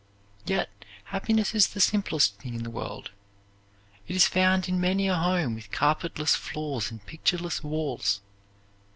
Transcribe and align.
Yet 0.47 0.71
happiness 1.03 1.53
is 1.53 1.67
the 1.67 1.79
simplest 1.79 2.39
thing 2.39 2.55
in 2.55 2.63
the 2.63 2.71
world. 2.71 3.11
It 4.07 4.15
is 4.15 4.25
found 4.25 4.67
in 4.67 4.81
many 4.81 5.07
a 5.07 5.13
home 5.15 5.53
with 5.53 5.69
carpetless 5.69 6.33
floors 6.33 6.89
and 6.89 7.05
pictureless 7.05 7.63
walls. 7.63 8.19